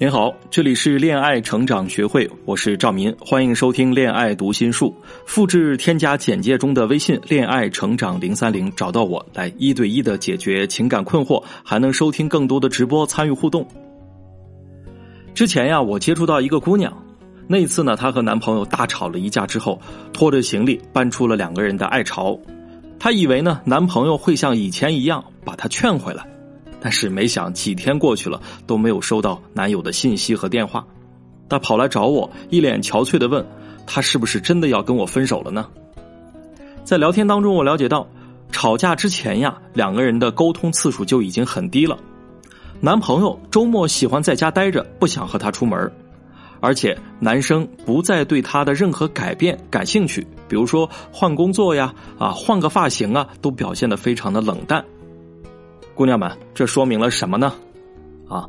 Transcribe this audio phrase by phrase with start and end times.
[0.00, 4.94] 您好，这里是恋爱成长学会，我是赵民，欢迎收听恋爱读心术。
[5.26, 13.66] 复制添加简介中的微信“恋爱成长零三零”，找到我来一对一的解决情感困惑，还能收听更多的直播，参与互动。
[15.34, 16.96] 之前呀，我接触到一个姑娘，
[17.48, 19.80] 那次呢，她和男朋友大吵了一架之后，
[20.12, 22.38] 拖着行李搬出了两个人的爱巢。
[23.00, 26.24] 她以为呢，男朋友会像以前一样把她劝回来。
[26.80, 30.84] 但是没想几天过去了都没有收到男友的信息和电话，
[31.48, 33.44] 他跑来找我，一脸憔悴的问
[33.86, 35.66] ：“他是不是真的要跟我分手了呢？”
[36.84, 38.06] 在聊天当中，我了解到，
[38.50, 41.98] 吵架之前呀，两个人的沟通次数就已经很低了。
[42.80, 45.90] 男朋友周末喜欢在家待着，不想和她出门，
[46.60, 54.84] 而且男生不再对她的任何改变感兴趣，比如说换工作呀、啊换个发型啊，都表现得非常的冷淡。
[55.98, 57.52] 姑娘们，这说明了什么呢？
[58.28, 58.48] 啊，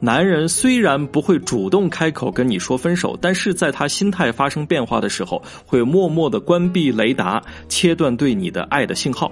[0.00, 9.30] 男人虽然不会主动开口跟你说分手，但是在他心态发生变化的时候，会默默的关闭雷达，切断对你的爱的信号。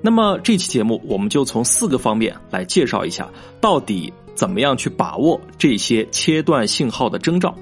[0.00, 3.28] 那么这期节目，我们就从四个方面来介绍一下，
[3.60, 7.54] 到底怎么样去把握这些切断信号的征兆。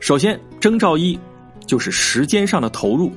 [0.00, 1.16] 首先，征兆一
[1.68, 3.12] 就是时间上的投入。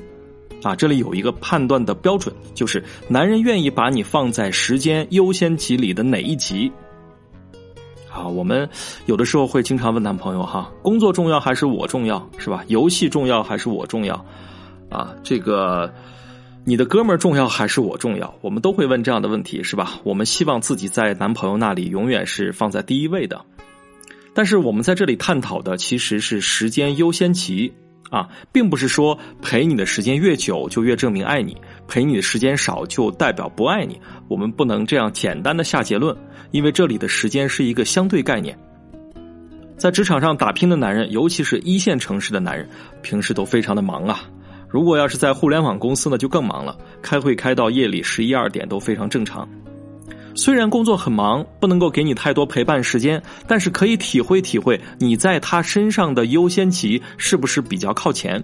[0.63, 6.71] 啊，这里有一个判断的标准，就是男人愿意把你放在时间优先级里的哪一级。
[8.11, 8.67] 啊，我们
[9.05, 12.63] 有的时候会经常问男朋友哈，工作重要还是我重要，是吧？
[12.67, 14.25] 游戏重要还是我重要？
[14.89, 15.93] 啊，这个
[16.63, 18.33] 你的哥们儿重要还是我重要？
[18.41, 19.99] 我们都会问这样的问题，是吧？
[20.03, 23.41] 我们希望自己在男朋友那里永远是放在第一位的，
[24.33, 27.73] 但是我们在这里探讨的其实是时间优先级。
[28.09, 33.99] 啊，并不是说陪你的时间越久就越证明爱你，陪你的时间少就代表不爱你。
[34.27, 36.15] 我们不能这样简单的下结论，
[36.51, 38.57] 因为这里的时间是一个相对概念。
[39.77, 42.69] 在职场上打拼的男人，尤其是一线城市的男人，
[43.01, 44.21] 平时都非常的忙啊。
[44.69, 49.47] 如果要是在互联网公司呢，就更忙了，开会开到夜里十一二点都非常正常。
[50.37, 58.43] 虽然工作很忙，不能够给你太多陪伴时间，但是可以体会体会你在他身上的优先级是不是比较靠前。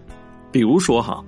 [0.54, 1.22] 比如说哈，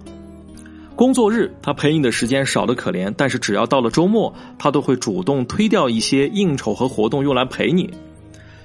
[0.95, 7.93] 工作日他陪你的时间少得可怜，但是只要到了周末，他都会主动推掉一些应酬和活动用来陪你。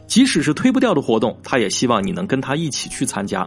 [0.06, 3.46] 即使是推不掉的活动，他也希望你能跟他一起去参加。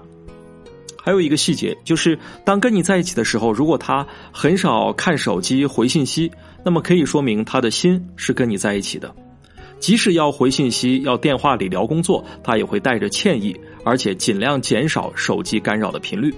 [1.04, 6.32] 还有一个细节，就是当跟你在一起的时候，如果他很少看手机回信息，
[6.64, 9.14] 那么可以说明他的心是跟你在一起的。
[9.80, 16.32] 即使要回信息、要电话里聊工作，他也会带着歉意，而且尽量减少手机干扰的频率。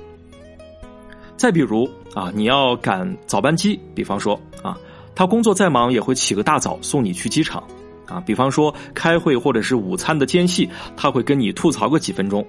[1.35, 4.77] 再比如啊，你要赶早班机，比方说啊，
[5.13, 7.61] 他工作再忙也会起个大早送你去机场
[8.07, 8.21] 啊。
[8.25, 12.47] 比方说开会或者是午餐的间隙，他会跟你吐槽个几分钟。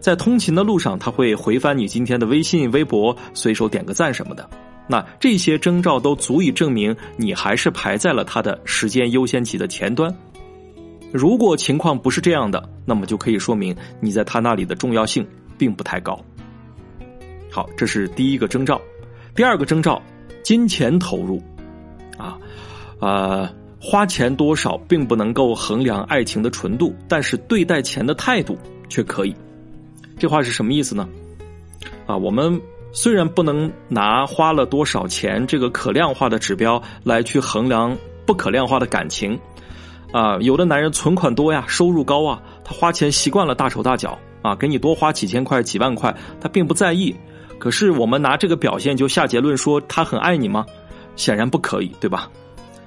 [0.00, 4.48] 在通勤的路上，他会回翻你今天的微信、微博，随手点个赞什么的。
[4.88, 10.14] 那这些征兆都足以证明你还是排在了他的时间优先级的前端。
[11.12, 15.26] 如果情况不是这样的，那么就可以说明你在他那里的重要性
[15.58, 16.18] 并不太高。
[17.50, 18.80] 好，这是第一个征兆。
[19.34, 20.00] 第二个征兆，
[20.42, 21.42] 金钱投入，
[22.16, 22.38] 啊，
[23.00, 23.48] 呃，
[23.80, 28.58] 花钱多少并不能够衡量爱情的纯度，但是对待钱的态度
[28.88, 29.34] 却可以。
[30.18, 31.08] 这话是什么意思呢？
[32.06, 32.60] 啊，我们
[32.92, 39.38] 虽然不能拿花了多少钱这个可量化的指标来去衡量不可量化的感情，
[40.12, 47.14] 啊，有的男人存款多呀，收入高啊，他花钱习惯了大手大脚啊，给你多花几千块、几万块，他并不在意。
[47.58, 50.64] 可是我们拿这个表现就下结论说他很爱你吗？
[51.16, 52.30] 显然不可以，对吧？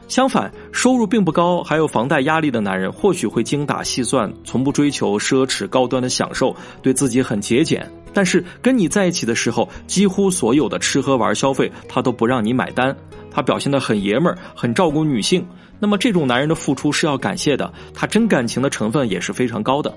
[0.10, 7.88] 相反，收入并不高，还有房贷压力的男人，或许会精打细算，从不追求奢侈高端的享受，对自己很节俭。
[8.12, 12.94] 但是跟你在一起的时候，几乎所有的吃喝玩消费，他都不让你买单。
[13.30, 15.46] 他表现的很爷们儿，很照顾女性。
[15.80, 19.96] 那么这种男人的付出是要感谢的，他真感情的成分也是非常高的。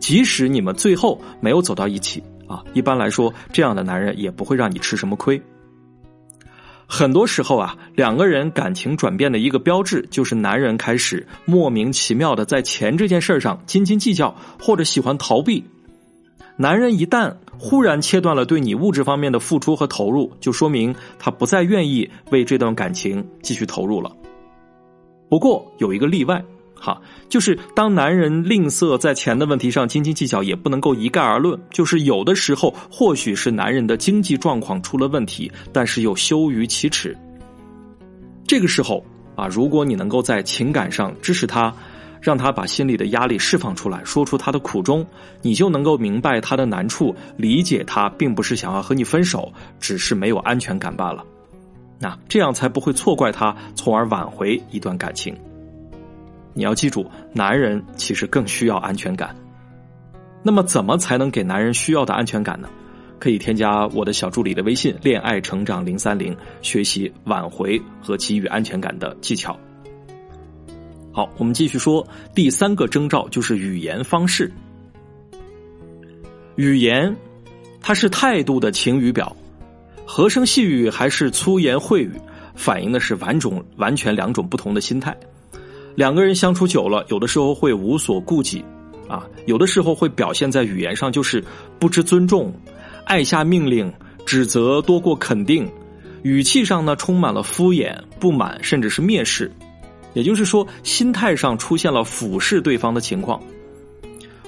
[0.00, 5.40] 即使你们最后没有走到一起啊，一般来说，这样的男人也不会让你吃什么亏。
[6.86, 15.64] 很多时候啊，两个人感情转变的一个标志，就是男人开始莫名其妙的在钱这件事上斤斤计较，或者喜欢逃避。
[16.56, 24.12] 男人一旦忽然切断了对你物质方面的付出和投入，就说明他不再愿意为这段感情继续投入了。
[25.28, 26.44] 不过有一个例外。
[26.84, 27.00] 哈，
[27.30, 31.58] 就是当男人吝啬在钱的问题上斤斤计较，也不能够一概而论。
[31.70, 37.16] 就是有的时候，或许是男人的经济状况出了问题，但是又羞于启齿。
[38.46, 39.02] 这个时候，
[39.34, 41.74] 啊，如果你能够在情感上支持他，
[42.20, 45.06] 让他把心里的压力释放出来，说出他的苦衷，
[45.40, 49.50] 你就能够明白他的难处，理解他，并不是想要和你分手，
[49.80, 51.24] 只是没有安全感罢了。
[51.98, 55.34] 那这样才不会错怪他，从而挽回一段感情。
[56.54, 59.34] 你要记住，男人其实更需要安全感。
[60.42, 62.68] 那么，怎么才能给男人需要的安全感呢？
[63.18, 69.58] 可以添加我的小助理的微信“恋爱成长零三零”，学习挽回和给予安全感的技巧。
[71.10, 74.52] 好，我们继续说第三个征兆，就是语言方式。
[76.56, 77.16] 语言，
[77.80, 79.34] 它是态度的晴雨表。
[80.04, 82.12] 和声细语还是粗言秽语，
[82.54, 85.16] 反映的是完种完全两种不同的心态。
[85.94, 88.64] 两个人相处久了，有的时候会无所顾忌，
[89.08, 91.42] 啊，有的时候会表现在语言上，就是
[91.78, 92.52] 不知尊重、
[93.04, 93.92] 爱下命令、
[94.26, 95.70] 指责多过肯定，
[96.22, 99.50] 语气上呢充满了敷衍、不满，甚至是蔑视。
[100.14, 103.40] 也就是说，心态上出现了俯视对方的情况。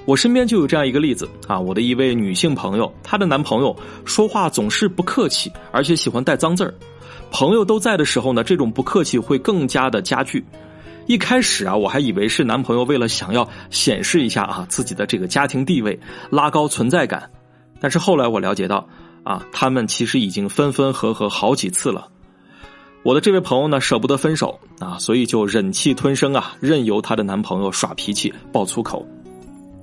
[0.04, 6.72] 我身边就有这样一个例子啊，我的一位女性朋友，她的男朋友说话总是不客气，而且喜欢带脏字儿。
[7.32, 10.44] 朋友都在的时候呢，这种不客气会更加的加剧。
[11.06, 15.98] 一开始啊，我还以为是男朋友为了想要显示一下啊自己的这个家庭地位，
[16.30, 17.30] 拉高存在感。
[17.80, 18.88] 但是后来我了解到
[19.22, 22.08] 啊，他们其实已经分分合合好几次了。
[23.04, 29.06] 我的这位朋友呢，舍不得分手啊，所以就忍气吞声啊，任由她的男朋友耍脾气、爆粗口。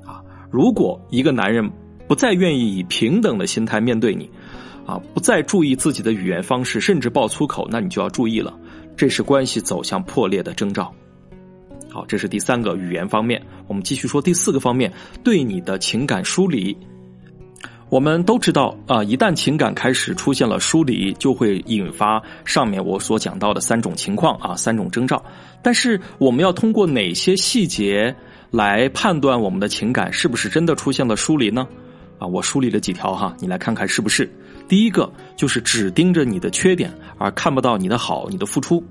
[0.05, 0.19] 啊
[0.51, 1.71] 如果一个男人
[2.05, 4.29] 不再愿意以平等的心态面对你，
[4.85, 8.53] 啊，不再注意自己的语言方式，甚至爆粗口，那你就要注意了，
[8.97, 10.93] 这是关系走向破裂的征兆。
[11.93, 13.39] 好，这是第三个语言方面。
[13.67, 14.91] 我们继续说第四个方面，
[15.23, 16.75] 对你的情感疏离。
[17.89, 25.23] 我们都知道啊，一旦情感开始出现了疏离，就会引发上面我所讲到的三种情况啊，三种征兆。
[25.61, 28.15] 但是我们要通过哪些细节？
[28.49, 31.67] 来判断我们的情感是不是真的出现了疏离呢？
[32.17, 34.27] 啊，我梳理了几条哈，你来看看是不是？
[34.67, 38.83] 第一个就是只盯着你的缺点，而看不到你的好、你的付出。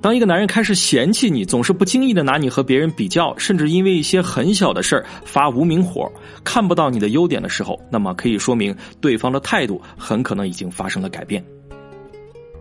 [0.00, 6.10] 当一个男人开始嫌弃你，总是不经意的拿你和别人比较，甚至因为一些很小的事儿发无名火，
[6.44, 11.44] 看不到你的优点的时候，那么可以说明对方的态度很可能已经发生了改变。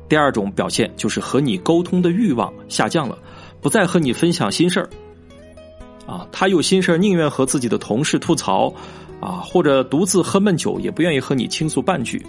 [0.10, 3.18] 第二种表现就是和你沟通的欲望下降了，
[3.62, 4.90] 不再和你分享心事儿。
[6.08, 8.74] 啊，他有心事宁愿和自己的同事吐槽，
[9.20, 12.26] 啊，或者独自喝闷酒，也不愿意和你倾诉半句。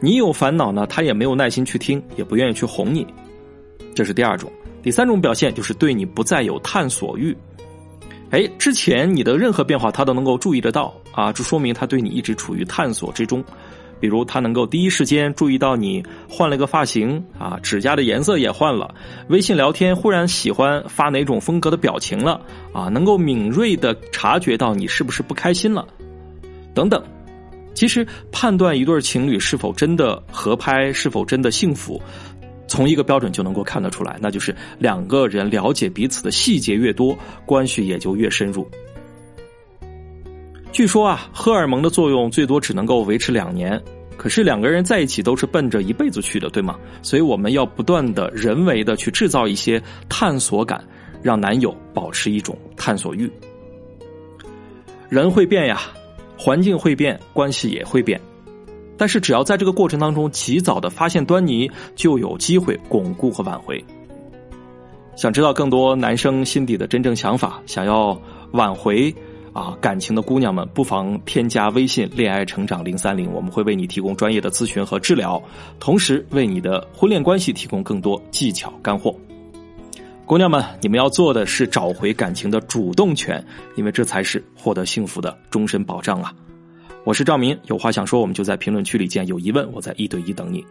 [0.00, 3.06] 你有烦恼呢，他也没有耐心去听，也不愿意去哄你。
[3.94, 4.50] 这是第二种。
[4.82, 7.36] 第三种表现就是对你不再有探索欲。
[8.30, 13.44] 哎，之前你的任何变化，他都能够注意得到啊，这说明他对你一直处于探索之中。
[13.98, 18.94] 比如他能够第一时间注意到你换了个发型啊，指甲的颜色也换了，
[19.28, 22.40] 微信聊天忽然喜欢发哪种风格的表情了
[22.72, 25.86] 啊，能够敏锐的察觉到你是不是不开心了，
[26.72, 27.02] 等等。
[27.74, 32.00] 其实判断一对情侣是否真的合拍，是否真的幸福，
[32.70, 38.64] 从一个标准就能够看得出来，那就是两个人了解彼此的细节越多，关系也就越深入。
[40.70, 43.82] 据说啊，荷尔蒙的作用最多只能够维持两年，
[44.16, 46.78] 可是两个人在一起都是奔着一辈子去的，对吗？
[47.02, 50.80] 所以我们要不断的人为的去制造一些探索感，
[51.20, 53.28] 让男友保持一种探索欲。
[55.08, 55.80] 人会变呀，
[56.38, 58.20] 环境会变，关系也会变，
[59.00, 63.82] 但是只要在这个过程当中及早的发现端倪，就有机会巩固和挽回。
[65.16, 68.20] 想知道更多男生心底的真正想法，想要
[68.52, 69.14] 挽回。
[69.52, 75.42] 啊，感情的姑娘们不妨添加微信“恋爱成长零三零”，我们会为你提供专业的咨询和治疗，
[75.80, 79.12] 同时为你的婚恋关系提供更多技巧干货。
[80.26, 83.44] 姑娘们，你们要做的是找回感情的主动权，
[83.76, 86.32] 因为这才是获得幸福的终身保障啊！
[87.02, 89.26] 我是赵明，有话想说，我们就在评论区里见。
[89.26, 90.62] 有疑问，我在一对一等你。